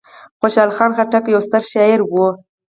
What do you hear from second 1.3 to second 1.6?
یو